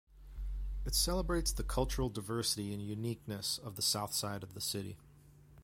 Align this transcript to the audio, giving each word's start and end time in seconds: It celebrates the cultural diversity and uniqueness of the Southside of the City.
It 0.83 0.95
celebrates 0.95 1.51
the 1.51 1.63
cultural 1.63 2.09
diversity 2.09 2.73
and 2.73 2.81
uniqueness 2.81 3.59
of 3.59 3.75
the 3.75 3.83
Southside 3.83 4.41
of 4.41 4.55
the 4.55 4.59
City. 4.59 4.97